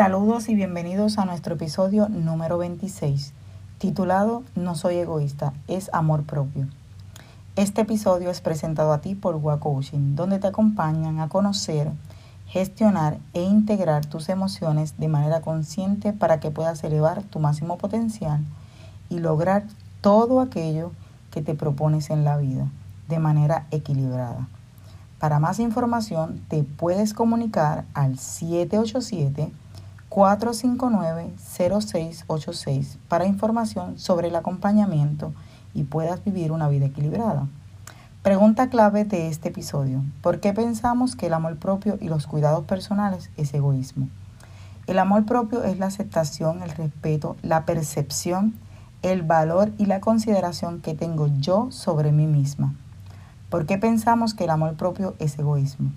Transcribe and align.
Saludos 0.00 0.48
y 0.48 0.54
bienvenidos 0.54 1.18
a 1.18 1.26
nuestro 1.26 1.56
episodio 1.56 2.08
número 2.08 2.56
26, 2.56 3.34
titulado 3.76 4.44
No 4.54 4.74
soy 4.74 4.96
egoísta, 4.96 5.52
es 5.68 5.90
amor 5.92 6.22
propio. 6.22 6.68
Este 7.54 7.82
episodio 7.82 8.30
es 8.30 8.40
presentado 8.40 8.94
a 8.94 9.02
ti 9.02 9.14
por 9.14 9.36
WA 9.36 9.60
Coaching, 9.60 10.16
donde 10.16 10.38
te 10.38 10.46
acompañan 10.46 11.20
a 11.20 11.28
conocer, 11.28 11.90
gestionar 12.46 13.18
e 13.34 13.42
integrar 13.42 14.06
tus 14.06 14.30
emociones 14.30 14.96
de 14.96 15.08
manera 15.08 15.42
consciente 15.42 16.14
para 16.14 16.40
que 16.40 16.50
puedas 16.50 16.82
elevar 16.82 17.22
tu 17.24 17.38
máximo 17.38 17.76
potencial 17.76 18.40
y 19.10 19.18
lograr 19.18 19.64
todo 20.00 20.40
aquello 20.40 20.92
que 21.30 21.42
te 21.42 21.54
propones 21.54 22.08
en 22.08 22.24
la 22.24 22.38
vida 22.38 22.68
de 23.06 23.18
manera 23.18 23.66
equilibrada. 23.70 24.48
Para 25.18 25.40
más 25.40 25.58
información 25.58 26.40
te 26.48 26.62
puedes 26.62 27.12
comunicar 27.12 27.84
al 27.92 28.18
787 28.18 29.52
459-0686 30.10 32.98
para 33.08 33.26
información 33.26 33.98
sobre 33.98 34.28
el 34.28 34.36
acompañamiento 34.36 35.32
y 35.72 35.84
puedas 35.84 36.22
vivir 36.24 36.52
una 36.52 36.68
vida 36.68 36.86
equilibrada. 36.86 37.46
Pregunta 38.22 38.68
clave 38.68 39.04
de 39.04 39.28
este 39.28 39.48
episodio. 39.48 40.02
¿Por 40.20 40.40
qué 40.40 40.52
pensamos 40.52 41.16
que 41.16 41.28
el 41.28 41.32
amor 41.32 41.56
propio 41.56 41.96
y 42.00 42.08
los 42.08 42.26
cuidados 42.26 42.66
personales 42.66 43.30
es 43.36 43.54
egoísmo? 43.54 44.08
El 44.86 44.98
amor 44.98 45.24
propio 45.24 45.62
es 45.62 45.78
la 45.78 45.86
aceptación, 45.86 46.62
el 46.62 46.70
respeto, 46.70 47.36
la 47.42 47.64
percepción, 47.64 48.54
el 49.02 49.22
valor 49.22 49.72
y 49.78 49.86
la 49.86 50.00
consideración 50.00 50.80
que 50.80 50.94
tengo 50.94 51.28
yo 51.38 51.68
sobre 51.70 52.12
mí 52.12 52.26
misma. 52.26 52.74
¿Por 53.48 53.64
qué 53.64 53.78
pensamos 53.78 54.34
que 54.34 54.44
el 54.44 54.50
amor 54.50 54.74
propio 54.74 55.14
es 55.18 55.38
egoísmo? 55.38 55.90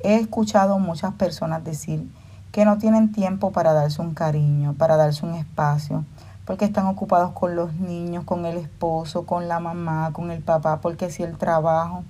He 0.00 0.16
escuchado 0.16 0.78
muchas 0.78 1.14
personas 1.14 1.62
decir 1.62 2.08
que 2.52 2.66
no 2.66 2.76
tienen 2.78 3.12
tiempo 3.12 3.50
para 3.50 3.72
darse 3.72 4.02
un 4.02 4.14
cariño, 4.14 4.74
para 4.74 4.96
darse 4.96 5.24
un 5.24 5.34
espacio, 5.34 6.04
porque 6.44 6.66
están 6.66 6.86
ocupados 6.86 7.32
con 7.32 7.56
los 7.56 7.72
niños, 7.74 8.24
con 8.24 8.44
el 8.44 8.58
esposo, 8.58 9.24
con 9.24 9.48
la 9.48 9.58
mamá, 9.58 10.10
con 10.12 10.30
el 10.30 10.42
papá, 10.42 10.80
porque 10.82 11.10
si 11.10 11.22
el 11.22 11.38
trabajo, 11.38 12.04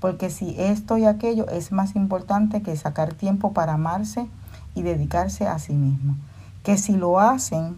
porque 0.00 0.30
si 0.30 0.54
esto 0.58 0.96
y 0.96 1.04
aquello 1.04 1.46
es 1.48 1.72
más 1.72 1.94
importante 1.94 2.62
que 2.62 2.74
sacar 2.76 3.12
tiempo 3.12 3.52
para 3.52 3.74
amarse 3.74 4.26
y 4.74 4.82
dedicarse 4.82 5.46
a 5.46 5.58
sí 5.58 5.74
mismo. 5.74 6.16
Que 6.62 6.78
si 6.78 6.96
lo 6.96 7.20
hacen, 7.20 7.76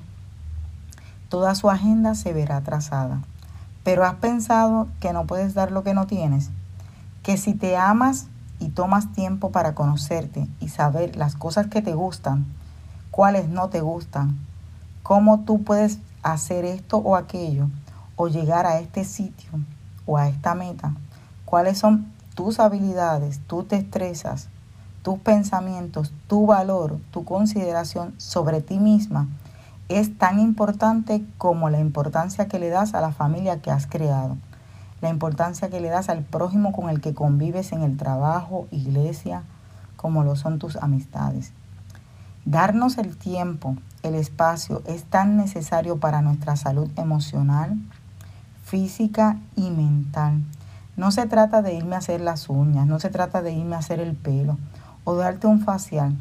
toda 1.28 1.54
su 1.56 1.68
agenda 1.68 2.14
se 2.14 2.32
verá 2.32 2.58
atrasada. 2.58 3.22
Pero 3.82 4.04
has 4.04 4.14
pensado 4.14 4.88
que 5.00 5.12
no 5.12 5.26
puedes 5.26 5.54
dar 5.54 5.72
lo 5.72 5.82
que 5.82 5.94
no 5.94 6.06
tienes, 6.06 6.50
que 7.22 7.36
si 7.36 7.54
te 7.54 7.76
amas 7.76 8.28
y 8.60 8.70
tomas 8.70 9.12
tiempo 9.12 9.50
para 9.50 9.74
conocerte 9.74 10.46
y 10.60 10.68
saber 10.68 11.16
las 11.16 11.34
cosas 11.34 11.66
que 11.68 11.82
te 11.82 11.94
gustan, 11.94 12.46
cuáles 13.10 13.48
no 13.48 13.68
te 13.68 13.80
gustan, 13.80 14.38
cómo 15.02 15.40
tú 15.40 15.62
puedes 15.62 15.98
hacer 16.22 16.64
esto 16.64 16.98
o 16.98 17.16
aquello, 17.16 17.68
o 18.16 18.28
llegar 18.28 18.66
a 18.66 18.80
este 18.80 19.04
sitio 19.04 19.50
o 20.06 20.16
a 20.16 20.28
esta 20.28 20.54
meta, 20.54 20.94
cuáles 21.44 21.78
son 21.78 22.12
tus 22.34 22.60
habilidades, 22.60 23.40
tus 23.46 23.68
destrezas, 23.68 24.48
tus 25.02 25.18
pensamientos, 25.18 26.12
tu 26.26 26.46
valor, 26.46 26.98
tu 27.12 27.24
consideración 27.24 28.14
sobre 28.18 28.60
ti 28.60 28.78
misma, 28.78 29.28
es 29.88 30.18
tan 30.18 30.38
importante 30.40 31.24
como 31.38 31.70
la 31.70 31.78
importancia 31.78 32.48
que 32.48 32.58
le 32.58 32.68
das 32.68 32.94
a 32.94 33.00
la 33.00 33.12
familia 33.12 33.62
que 33.62 33.70
has 33.70 33.86
creado 33.86 34.36
la 35.00 35.10
importancia 35.10 35.70
que 35.70 35.80
le 35.80 35.88
das 35.88 36.08
al 36.08 36.22
prójimo 36.22 36.72
con 36.72 36.90
el 36.90 37.00
que 37.00 37.14
convives 37.14 37.72
en 37.72 37.82
el 37.82 37.96
trabajo, 37.96 38.66
iglesia, 38.70 39.42
como 39.96 40.24
lo 40.24 40.34
son 40.36 40.58
tus 40.58 40.76
amistades. 40.76 41.52
Darnos 42.44 42.98
el 42.98 43.16
tiempo, 43.16 43.76
el 44.02 44.14
espacio 44.14 44.82
es 44.86 45.04
tan 45.04 45.36
necesario 45.36 45.98
para 45.98 46.22
nuestra 46.22 46.56
salud 46.56 46.88
emocional, 46.96 47.76
física 48.64 49.38
y 49.54 49.70
mental. 49.70 50.42
No 50.96 51.12
se 51.12 51.26
trata 51.26 51.62
de 51.62 51.74
irme 51.74 51.94
a 51.94 51.98
hacer 51.98 52.20
las 52.20 52.48
uñas, 52.48 52.86
no 52.86 52.98
se 52.98 53.10
trata 53.10 53.42
de 53.42 53.52
irme 53.52 53.76
a 53.76 53.80
hacer 53.80 54.00
el 54.00 54.16
pelo 54.16 54.58
o 55.04 55.14
darte 55.14 55.46
un 55.46 55.60
facial. 55.60 56.16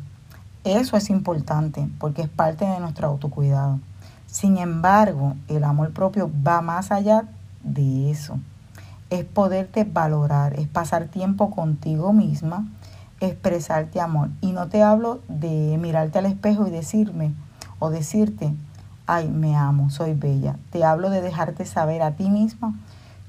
Eso 0.64 0.98
es 0.98 1.10
importante 1.10 1.90
porque 1.98 2.24
es 2.24 2.30
parte 2.30 2.66
de 2.66 2.80
nuestro 2.80 3.08
autocuidado. 3.08 3.80
Sin 4.28 4.58
embargo, 4.58 5.36
el 5.48 5.64
amor 5.64 5.94
propio 5.94 6.30
va 6.46 6.62
más 6.62 6.92
allá 6.92 7.24
de 7.64 8.12
eso 8.12 8.40
es 9.10 9.24
poderte 9.24 9.86
valorar, 9.86 10.60
es 10.60 10.68
pasar 10.68 11.06
tiempo 11.06 11.52
contigo 11.52 12.14
misma, 12.14 12.68
expresarte 13.20 14.02
amor. 14.02 14.30
Y 14.42 14.52
no 14.52 14.68
te 14.68 14.84
hablo 14.84 15.22
de 15.28 15.78
mirarte 15.80 16.20
al 16.20 16.26
espejo 16.26 16.68
y 16.68 16.72
decirme 16.72 17.34
o 17.80 17.90
decirte, 17.90 18.54
ay, 19.06 19.30
me 19.30 19.56
amo, 19.56 19.90
soy 19.90 20.14
bella. 20.14 20.58
Te 20.72 20.84
hablo 20.84 21.10
de 21.10 21.22
dejarte 21.22 21.66
saber 21.66 22.02
a 22.02 22.16
ti 22.16 22.30
misma 22.30 22.76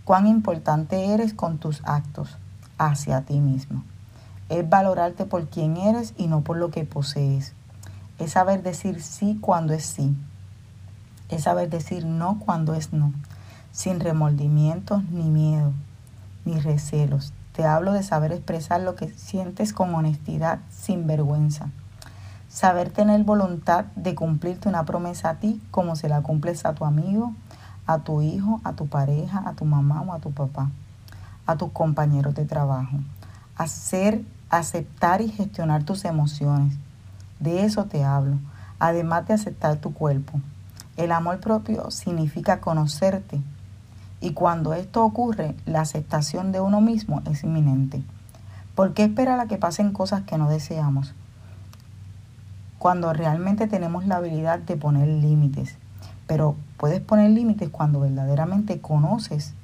cuán 0.05 0.27
importante 0.27 1.13
eres 1.13 1.35
con 1.35 1.59
tus 1.59 1.83
actos 1.85 2.37
hacia 2.79 3.23
ti 3.23 3.41
misma. 3.41 3.85
Es 4.49 4.69
valorarte 4.69 5.27
por 5.27 5.49
quien 5.49 5.77
eres 5.77 6.15
y 6.17 6.27
no 6.27 6.41
por 6.41 6.57
lo 6.57 6.71
que 6.71 6.85
posees. 6.85 7.53
Es 8.19 8.33
saber 8.33 8.63
decir 8.63 9.03
sí 9.03 9.39
cuando 9.41 9.75
es 9.75 9.85
sí. 9.85 10.17
Es 11.29 11.45
saber 11.45 11.69
decir 11.69 12.05
no 12.07 12.39
cuando 12.41 12.75
es 12.75 12.93
no 12.93 13.13
sin 13.79 14.01
remordimientos 14.01 15.05
ni 15.05 15.31
miedo, 15.31 15.73
ni 16.45 16.59
recelos. 16.59 17.33
Te 17.53 17.65
hablo 17.65 17.93
de 17.93 18.03
saber 18.03 18.33
expresar 18.33 18.81
lo 18.81 18.97
que 18.97 19.09
sientes 19.11 19.73
con 19.73 19.95
honestidad, 19.95 20.59
sin 20.69 21.07
vergüenza. 21.07 21.69
Saber 22.49 22.91
tener 22.91 23.23
voluntad 23.23 23.85
de 23.95 24.17
cumplirte 24.17 24.69
una 24.69 24.85
promesa 24.85 25.31
a 25.31 25.35
ti 25.35 25.63
como 25.71 25.95
se 25.95 26.09
la 26.09 26.23
cumples 26.23 26.65
a 26.65 26.75
tu 26.75 26.85
amigo, 26.85 27.35
a 27.87 27.99
tu 28.01 28.21
hijo, 28.21 28.61
a 28.65 28.73
tu 28.73 28.89
pareja, 28.89 29.45
a 29.47 29.53
tu 29.53 29.65
mamá 29.65 30.03
o 30.03 30.13
a 30.13 30.19
tu 30.19 30.33
papá, 30.33 30.71
a 31.47 31.55
tus 31.55 31.71
compañeros 31.71 32.35
de 32.35 32.47
trabajo. 32.47 32.97
Hacer, 33.55 34.25
aceptar 34.51 35.21
y 35.21 35.29
gestionar 35.29 35.85
tus 35.85 36.05
emociones. 36.05 36.75
De 37.39 37.65
eso 37.65 37.85
te 37.85 38.03
hablo, 38.03 38.39
además 38.81 39.29
de 39.29 39.35
aceptar 39.35 39.77
tu 39.77 39.95
cuerpo. 39.95 40.41
El 40.97 41.13
amor 41.13 41.39
propio 41.39 41.93
significa 41.93 42.61
conocerte, 42.61 43.41
y 44.21 44.33
cuando 44.33 44.75
esto 44.75 45.05
ocurre, 45.05 45.55
la 45.65 45.81
aceptación 45.81 46.51
de 46.51 46.61
uno 46.61 46.81
mismo 46.81 47.23
es 47.31 47.45
inminente. 47.45 48.03
¿Por 48.75 48.95
qué 48.95 49.05
esperar 49.05 49.39
a 49.39 49.47
que 49.47 49.59
pasen 49.59 49.93
cosas 49.93 50.23
que 50.23 50.39
no 50.39 50.49
deseamos? 50.49 51.15
Cuando 52.79 53.13
realmente 53.13 53.67
tenemos 53.67 54.07
la 54.07 54.17
habilidad 54.17 54.59
de 54.59 54.77
poner 54.77 55.09
límites. 55.09 55.77
Pero 56.27 56.57
puedes 56.77 57.01
poner 57.01 57.31
límites 57.31 57.71
cuando 57.71 58.01
verdaderamente 58.01 58.81
conoces 58.81 59.55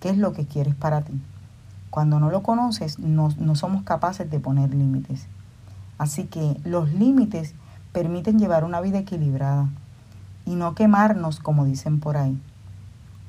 qué 0.00 0.10
es 0.10 0.18
lo 0.18 0.32
que 0.32 0.46
quieres 0.46 0.74
para 0.74 1.02
ti. 1.02 1.12
Cuando 1.90 2.20
no 2.20 2.30
lo 2.30 2.42
conoces, 2.42 2.98
no, 2.98 3.30
no 3.38 3.54
somos 3.54 3.82
capaces 3.82 4.30
de 4.30 4.40
poner 4.40 4.74
límites. 4.74 5.26
Así 5.98 6.24
que 6.24 6.58
los 6.64 6.92
límites 6.92 7.54
permiten 7.92 8.38
llevar 8.38 8.64
una 8.64 8.80
vida 8.80 8.98
equilibrada 8.98 9.68
y 10.46 10.54
no 10.54 10.74
quemarnos 10.74 11.40
como 11.40 11.64
dicen 11.64 12.00
por 12.00 12.16
ahí. 12.16 12.40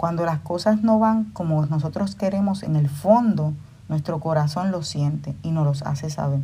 Cuando 0.02 0.26
las 0.26 0.40
cosas 0.40 0.82
no 0.82 0.98
van 0.98 1.26
como 1.26 1.64
nosotros 1.68 2.16
queremos, 2.16 2.64
en 2.64 2.76
el 2.76 2.90
fondo 2.90 3.54
nuestro 3.88 4.20
corazón 4.20 4.72
lo 4.72 4.82
siente 4.82 5.36
y 5.44 5.52
nos 5.52 5.64
los 5.64 5.84
hace 5.84 6.10
saber. 6.10 6.40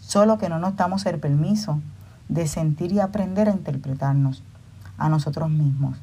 Solo 0.00 0.38
que 0.38 0.48
no 0.48 0.60
nos 0.60 0.76
damos 0.76 1.04
el 1.06 1.18
permiso 1.18 1.80
de 2.28 2.46
sentir 2.46 2.92
y 2.92 3.00
aprender 3.00 3.48
a 3.48 3.54
interpretarnos 3.54 4.44
a 4.98 5.08
nosotros 5.08 5.50
mismos, 5.50 5.98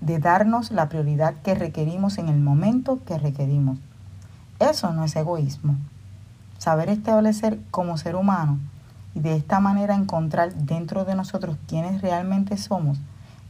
de 0.00 0.20
darnos 0.20 0.70
la 0.70 0.88
prioridad 0.88 1.34
que 1.42 1.56
requerimos 1.56 2.16
en 2.18 2.28
el 2.28 2.38
momento 2.38 3.00
que 3.04 3.18
requerimos 3.18 3.78
eso 4.60 4.92
no 4.92 5.02
es 5.02 5.16
egoísmo. 5.16 5.74
Saber 6.58 6.90
establecer 6.90 7.58
como 7.72 7.98
ser 7.98 8.14
humano 8.14 8.60
y 9.16 9.18
de 9.18 9.34
esta 9.34 9.58
manera 9.58 9.96
encontrar 9.96 10.54
dentro 10.54 11.04
de 11.04 11.16
nosotros 11.16 11.56
quiénes 11.66 12.02
realmente 12.02 12.56
somos, 12.56 13.00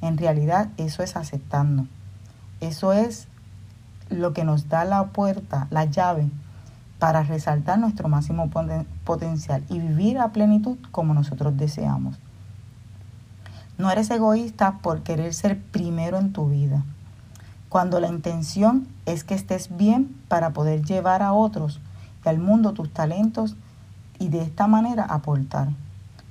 en 0.00 0.16
realidad 0.16 0.68
eso 0.78 1.02
es 1.02 1.14
aceptando. 1.14 1.86
Eso 2.60 2.92
es 2.92 3.28
lo 4.08 4.32
que 4.32 4.44
nos 4.44 4.68
da 4.68 4.84
la 4.84 5.08
puerta, 5.08 5.66
la 5.70 5.84
llave 5.84 6.28
para 6.98 7.22
resaltar 7.22 7.78
nuestro 7.78 8.08
máximo 8.08 8.50
potencial 9.04 9.64
y 9.68 9.78
vivir 9.78 10.18
a 10.18 10.32
plenitud 10.32 10.76
como 10.90 11.14
nosotros 11.14 11.56
deseamos. 11.56 12.18
No 13.78 13.90
eres 13.90 14.10
egoísta 14.10 14.78
por 14.82 15.02
querer 15.02 15.32
ser 15.32 15.58
primero 15.60 16.18
en 16.18 16.32
tu 16.32 16.48
vida 16.50 16.84
cuando 17.70 18.00
la 18.00 18.08
intención 18.08 18.88
es 19.06 19.22
que 19.22 19.34
estés 19.34 19.74
bien 19.74 20.14
para 20.26 20.50
poder 20.50 20.84
llevar 20.84 21.22
a 21.22 21.32
otros 21.32 21.80
y 22.24 22.28
al 22.28 22.40
mundo 22.40 22.72
tus 22.72 22.92
talentos 22.92 23.54
y 24.18 24.28
de 24.28 24.42
esta 24.42 24.66
manera 24.66 25.04
aportar. 25.04 25.68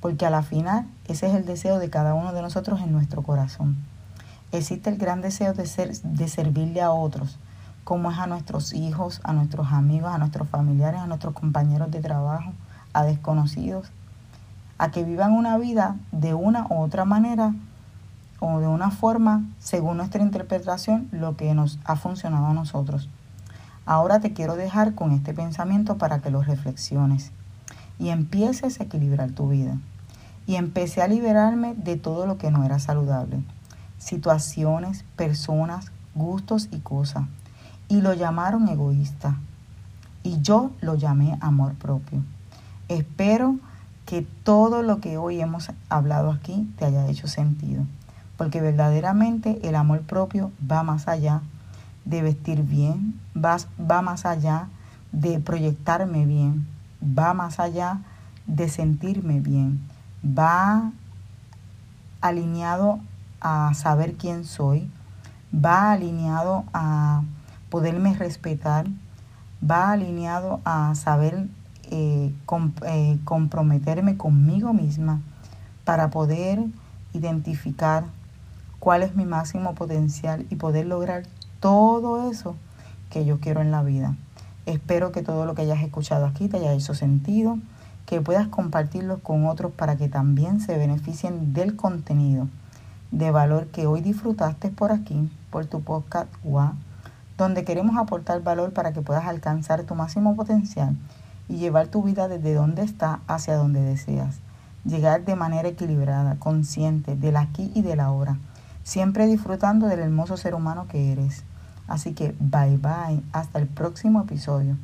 Porque 0.01 0.25
a 0.25 0.29
la 0.29 0.43
final 0.43 0.85
ese 1.07 1.27
es 1.27 1.33
el 1.33 1.45
deseo 1.45 1.79
de 1.79 1.89
cada 1.89 2.13
uno 2.13 2.33
de 2.33 2.41
nosotros 2.41 2.81
en 2.81 2.91
nuestro 2.91 3.23
corazón. 3.23 3.77
Existe 4.51 4.90
el 4.90 4.98
gran 4.98 5.22
deseo 5.22 5.54
de, 5.54 5.68
ser, 5.68 5.96
de 5.96 6.28
servirle 6.28 6.81
a 6.81 6.92
otros, 6.92 7.38
como 7.84 8.12
es 8.12 8.18
a 8.18 8.28
nuestros 8.28 8.74
hijos, 8.74 9.22
a 9.24 9.34
nuestros 9.34 9.72
amigos, 9.72 10.12
a 10.12 10.18
nuestros 10.18 10.50
familiares, 10.50 11.01
a 11.01 11.07
nuestros 11.07 11.34
compañeros 11.34 11.92
de 11.92 12.01
trabajo, 12.01 12.51
a 12.94 13.04
desconocidos, 13.04 13.92
a 14.80 14.92
que 14.92 15.04
vivan 15.04 15.34
una 15.34 15.57
vida 15.57 15.98
de 16.12 16.34
una 16.34 16.66
u 16.69 16.81
otra 16.81 17.06
manera 17.06 17.54
o 18.40 18.60
de 18.60 18.68
una 18.68 18.90
forma, 18.90 19.44
según 19.60 19.98
nuestra 19.98 20.24
interpretación, 20.24 21.10
lo 21.12 21.36
que 21.36 21.54
nos 21.54 21.78
ha 21.84 21.96
funcionado 21.96 22.48
a 22.48 22.54
nosotros. 22.54 23.10
Ahora 23.86 24.19
te 24.19 24.34
quiero 24.34 24.56
dejar 24.56 24.96
con 24.96 25.12
este 25.12 25.34
pensamiento 25.34 25.98
para 25.98 26.19
que 26.19 26.31
lo 26.31 26.42
reflexiones 26.42 27.31
y 28.00 28.10
empieces 28.10 28.80
a 28.80 28.84
equilibrar 28.84 29.31
tu 29.31 29.50
vida. 29.50 29.78
Y 30.48 30.56
empecé 30.56 31.01
a 31.04 31.07
liberarme 31.07 31.75
de 31.75 31.96
todo 31.96 32.25
lo 32.25 32.38
que 32.38 32.50
no 32.50 32.63
era 32.63 32.80
saludable. 32.80 33.44
Situaciones, 34.00 35.06
personas, 35.16 35.92
gustos 36.16 36.68
y 36.72 36.80
cosas. 36.80 37.25
Y 37.88 38.01
lo 38.01 38.13
llamaron 38.13 38.68
egoísta. 38.68 39.36
Y 40.24 40.42
yo 40.42 40.72
lo 40.81 40.96
llamé 40.96 41.38
amor 41.40 41.75
propio. 41.75 42.24
Espero 42.88 43.57
que 44.06 44.24
todo 44.44 44.81
lo 44.81 45.00
que 45.00 45.18
hoy 45.18 45.40
hemos 45.40 45.69
hablado 45.90 46.31
aquí 46.31 46.68
te 46.78 46.86
haya 46.86 47.07
hecho 47.07 47.28
sentido 47.28 47.86
porque 48.40 48.62
verdaderamente 48.62 49.60
el 49.68 49.75
amor 49.75 50.00
propio 50.04 50.54
va 50.60 50.81
más 50.81 51.10
allá 51.10 51.42
de 52.06 52.22
vestir 52.22 52.63
bien, 52.63 53.19
va, 53.36 53.57
va 53.78 54.01
más 54.01 54.25
allá 54.25 54.69
de 55.12 55.42
proyectarme 55.42 56.25
bien, 56.25 56.66
va 57.04 57.34
más 57.34 57.60
allá 57.60 58.00
de 58.48 58.69
sentirme 58.69 59.42
bien, 59.42 59.81
va 60.24 60.94
alineado 62.22 63.01
a 63.41 63.74
saber 63.74 64.15
quién 64.15 64.44
soy, 64.45 64.89
va 65.53 65.91
alineado 65.91 66.63
a 66.74 67.24
poderme 67.69 68.13
respetar, 68.13 68.88
va 69.69 69.91
alineado 69.91 70.62
a 70.65 70.94
saber 70.95 71.47
eh, 71.91 72.33
eh, 72.86 73.19
comprometerme 73.24 74.18
conmigo 74.18 74.74
misma 74.74 75.21
para 75.86 76.09
poder 76.09 76.63
identificar 77.13 78.06
cuál 78.80 79.03
es 79.03 79.15
mi 79.15 79.25
máximo 79.25 79.75
potencial 79.75 80.45
y 80.50 80.56
poder 80.56 80.86
lograr 80.86 81.24
todo 81.59 82.31
eso 82.31 82.56
que 83.09 83.25
yo 83.25 83.39
quiero 83.39 83.62
en 83.62 83.71
la 83.71 83.83
vida. 83.83 84.15
Espero 84.65 85.12
que 85.12 85.24
todo 85.24 85.45
lo 85.45 85.56
que 85.56 85.63
hayas 85.63 85.81
escuchado 85.81 86.25
aquí 86.25 86.47
te 86.47 86.57
haya 86.57 86.74
hecho 86.74 86.94
sentido, 86.94 87.57
que 88.06 88.21
puedas 88.21 88.47
compartirlo 88.47 89.19
con 89.19 89.47
otros 89.47 89.71
para 89.71 89.97
que 89.97 90.07
también 90.07 90.59
se 90.59 90.77
beneficien 90.77 91.53
del 91.53 91.75
contenido 91.75 92.47
de 93.11 93.31
valor 93.31 93.67
que 93.67 93.88
hoy 93.88 94.01
disfrutaste 94.01 94.69
por 94.69 94.91
aquí, 94.91 95.31
por 95.50 95.65
tu 95.65 95.81
podcast 95.81 96.27
WA, 96.44 96.73
donde 97.38 97.63
queremos 97.63 97.97
aportar 97.97 98.41
valor 98.44 98.73
para 98.73 98.94
que 98.94 99.01
puedas 99.01 99.25
alcanzar 99.25 99.83
tu 99.83 99.95
máximo 99.95 100.35
potencial 100.35 100.95
y 101.48 101.57
llevar 101.57 101.88
tu 101.88 102.03
vida 102.03 102.27
desde 102.27 102.53
donde 102.53 102.84
está 102.84 103.22
hacia 103.27 103.55
donde 103.55 103.81
deseas. 103.81 104.39
Llegar 104.86 105.25
de 105.25 105.36
manera 105.36 105.69
equilibrada, 105.69 106.36
consciente 106.38 107.15
del 107.15 107.38
aquí 107.38 107.72
y 107.75 107.81
del 107.81 108.00
ahora 108.00 108.38
siempre 108.89 109.27
disfrutando 109.27 109.86
del 109.88 110.00
hermoso 110.00 110.36
ser 110.36 110.55
humano 110.55 110.88
que 110.89 111.12
eres. 111.12 111.43
Así 111.88 112.13
que 112.13 112.36
bye 112.39 112.77
bye, 112.77 113.22
hasta 113.34 113.60
el 113.60 113.67
próximo 113.67 114.22
episodio. 114.22 114.77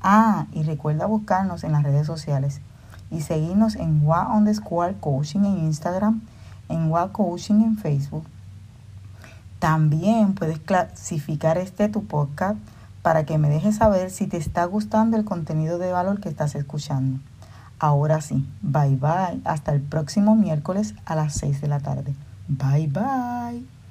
Ah, 0.00 0.46
y 0.52 0.64
recuerda 0.64 1.06
buscarnos 1.06 1.62
en 1.62 1.70
las 1.70 1.84
redes 1.84 2.06
sociales 2.06 2.60
y 3.08 3.20
seguirnos 3.20 3.76
en 3.76 4.04
Wa 4.04 4.34
on 4.34 4.46
the 4.46 4.54
Square 4.54 4.96
Coaching 4.98 5.44
en 5.44 5.58
Instagram, 5.58 6.22
en 6.72 6.90
Wa 6.90 7.12
Coaching 7.12 7.62
en 7.62 7.76
Facebook. 7.76 8.24
También 9.58 10.34
puedes 10.34 10.58
clasificar 10.58 11.58
este 11.58 11.88
tu 11.88 12.04
podcast 12.04 12.56
para 13.02 13.24
que 13.24 13.38
me 13.38 13.48
dejes 13.48 13.76
saber 13.76 14.10
si 14.10 14.26
te 14.26 14.36
está 14.36 14.64
gustando 14.64 15.16
el 15.16 15.24
contenido 15.24 15.78
de 15.78 15.92
valor 15.92 16.20
que 16.20 16.28
estás 16.28 16.54
escuchando. 16.54 17.20
Ahora 17.78 18.20
sí, 18.20 18.48
bye 18.62 18.96
bye, 18.96 19.40
hasta 19.44 19.72
el 19.72 19.80
próximo 19.80 20.36
miércoles 20.36 20.94
a 21.04 21.14
las 21.16 21.34
6 21.34 21.60
de 21.60 21.68
la 21.68 21.80
tarde. 21.80 22.14
Bye 22.48 22.88
bye. 22.88 23.81